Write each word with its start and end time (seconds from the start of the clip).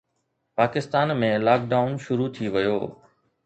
Pakistan 0.57 1.07
۾ 1.21 1.29
lock 1.45 1.61
down 1.71 1.93
شروع 2.05 2.29
ٿي 2.35 2.45
ويو 2.53 2.77